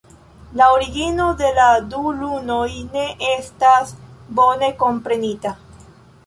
La 0.59 0.69
origino 0.75 1.25
de 1.41 1.49
la 1.57 1.67
du 1.91 2.01
lunoj 2.21 2.63
ne 2.95 3.05
estas 3.33 3.93
bone 4.41 4.71
komprenita. 4.83 5.55